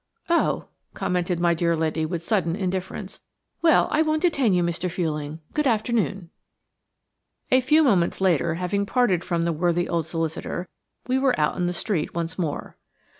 [0.31, 3.21] "Oh!" commented my dear lady with sudden indifference.
[3.61, 3.87] "Well!
[3.91, 4.89] I won't detain you, Mr.
[4.89, 5.41] Fuelling.
[5.53, 6.31] Good afternoon."
[7.51, 10.67] A few moments later, having parted from the worthy old solicitor,
[11.07, 12.77] we were out in the street once more.